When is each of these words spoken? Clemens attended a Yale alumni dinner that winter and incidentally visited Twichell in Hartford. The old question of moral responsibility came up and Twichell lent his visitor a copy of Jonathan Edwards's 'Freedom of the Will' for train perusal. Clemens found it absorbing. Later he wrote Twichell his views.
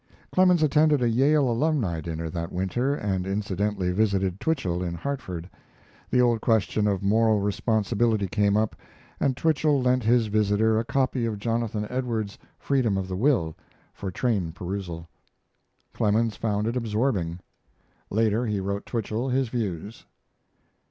Clemens 0.31 0.63
attended 0.63 1.03
a 1.03 1.07
Yale 1.09 1.47
alumni 1.47 2.01
dinner 2.01 2.27
that 2.27 2.51
winter 2.51 2.95
and 2.95 3.27
incidentally 3.27 3.91
visited 3.91 4.39
Twichell 4.39 4.81
in 4.81 4.95
Hartford. 4.95 5.47
The 6.09 6.19
old 6.19 6.41
question 6.41 6.87
of 6.87 7.03
moral 7.03 7.39
responsibility 7.39 8.27
came 8.27 8.57
up 8.57 8.75
and 9.19 9.37
Twichell 9.37 9.79
lent 9.79 10.01
his 10.03 10.25
visitor 10.25 10.79
a 10.79 10.83
copy 10.83 11.27
of 11.27 11.37
Jonathan 11.37 11.85
Edwards's 11.87 12.39
'Freedom 12.57 12.97
of 12.97 13.07
the 13.07 13.15
Will' 13.15 13.55
for 13.93 14.09
train 14.09 14.51
perusal. 14.53 15.07
Clemens 15.93 16.35
found 16.35 16.65
it 16.65 16.75
absorbing. 16.75 17.39
Later 18.09 18.47
he 18.47 18.59
wrote 18.59 18.87
Twichell 18.87 19.29
his 19.29 19.49
views. 19.49 20.07